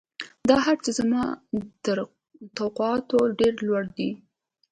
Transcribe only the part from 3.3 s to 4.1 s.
ډېر لوړ وو